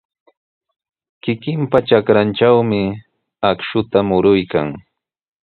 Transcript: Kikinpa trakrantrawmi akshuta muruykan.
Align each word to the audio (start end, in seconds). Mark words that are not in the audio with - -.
Kikinpa 1.21 1.77
trakrantrawmi 1.87 2.83
akshuta 3.49 3.99
muruykan. 4.07 4.67